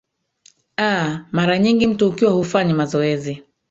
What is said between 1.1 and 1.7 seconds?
mara